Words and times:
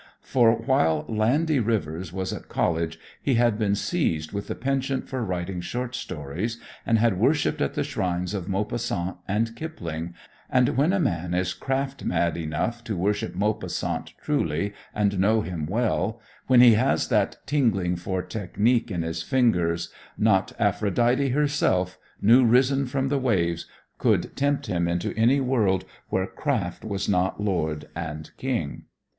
For 0.23 0.55
while 0.55 1.05
"Landy 1.07 1.59
Rivers" 1.59 2.11
was 2.11 2.33
at 2.33 2.49
college 2.49 2.97
he 3.21 3.35
had 3.35 3.59
been 3.59 3.75
seized 3.75 4.31
with 4.31 4.47
the 4.47 4.55
penchant 4.55 5.07
for 5.07 5.23
writing 5.23 5.61
short 5.61 5.93
stories, 5.93 6.59
and 6.87 6.97
had 6.97 7.19
worshiped 7.19 7.61
at 7.61 7.75
the 7.75 7.83
shrines 7.83 8.33
of 8.33 8.49
Maupassant 8.49 9.17
and 9.27 9.55
Kipling, 9.55 10.15
and 10.49 10.69
when 10.69 10.91
a 10.91 10.99
man 10.99 11.35
is 11.35 11.53
craft 11.53 12.03
mad 12.03 12.35
enough 12.35 12.83
to 12.85 12.97
worship 12.97 13.35
Maupassant 13.35 14.15
truly 14.23 14.73
and 14.95 15.19
know 15.19 15.41
him 15.41 15.67
well, 15.67 16.19
when 16.47 16.61
he 16.61 16.73
has 16.73 17.09
that 17.09 17.37
tingling 17.45 17.95
for 17.95 18.23
technique 18.23 18.89
in 18.89 19.03
his 19.03 19.21
fingers, 19.21 19.93
not 20.17 20.51
Aphrodite 20.57 21.29
herself, 21.29 21.99
new 22.19 22.43
risen 22.43 22.87
from 22.87 23.09
the 23.09 23.19
waves, 23.19 23.67
could 23.99 24.35
tempt 24.35 24.65
him 24.65 24.87
into 24.87 25.15
any 25.15 25.39
world 25.39 25.85
where 26.09 26.25
craft 26.25 26.83
was 26.83 27.07
not 27.07 27.39
lord 27.39 27.85
and 27.95 28.31
king. 28.37 28.85